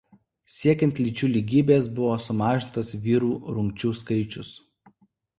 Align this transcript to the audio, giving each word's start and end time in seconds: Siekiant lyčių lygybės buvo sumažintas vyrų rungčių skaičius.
Siekiant 0.51 0.99
lyčių 1.01 1.27
lygybės 1.33 1.89
buvo 1.99 2.15
sumažintas 2.23 2.89
vyrų 3.03 3.29
rungčių 3.57 3.93
skaičius. 3.99 4.51